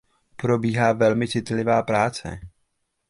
Probíhá 0.35 0.93
velmi 0.93 1.27
citlivá 1.27 1.83
práce. 1.83 2.39